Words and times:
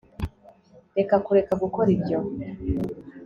reka 0.97 1.15
kureka 1.25 1.53
gukora 1.63 1.89
ibyo 1.97 2.19